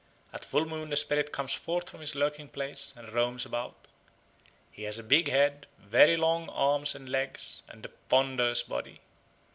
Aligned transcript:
At 0.33 0.43
full 0.43 0.65
moon 0.65 0.89
the 0.89 0.97
spirit 0.97 1.31
comes 1.31 1.53
forth 1.53 1.87
from 1.91 2.01
his 2.01 2.15
lurking 2.15 2.47
place 2.47 2.91
and 2.97 3.13
roams 3.13 3.45
about. 3.45 3.87
He 4.71 4.81
has 4.81 4.97
a 4.97 5.03
big 5.03 5.27
head, 5.29 5.67
very 5.77 6.15
long 6.15 6.49
arms 6.49 6.95
and 6.95 7.07
legs, 7.07 7.61
and 7.69 7.85
a 7.85 7.89
ponderous 8.09 8.63
body. 8.63 9.01